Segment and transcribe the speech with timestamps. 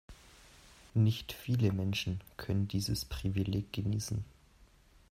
[0.95, 4.25] Nicht viele Menschen können dieses Privileg genießen.